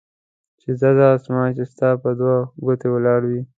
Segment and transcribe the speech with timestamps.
[0.59, 3.41] چې ځه ځه اسمان چې ستا پر دوه ګوتې ولاړ وي.